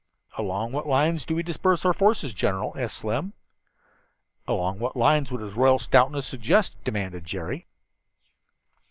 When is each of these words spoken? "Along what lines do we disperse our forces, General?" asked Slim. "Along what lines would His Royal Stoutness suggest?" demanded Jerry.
"Along 0.35 0.71
what 0.71 0.87
lines 0.87 1.27
do 1.27 1.35
we 1.35 1.43
disperse 1.43 1.85
our 1.85 1.93
forces, 1.93 2.33
General?" 2.33 2.73
asked 2.75 2.97
Slim. 2.97 3.33
"Along 4.47 4.79
what 4.79 4.97
lines 4.97 5.31
would 5.31 5.41
His 5.41 5.53
Royal 5.53 5.77
Stoutness 5.77 6.25
suggest?" 6.25 6.75
demanded 6.83 7.23
Jerry. 7.23 7.67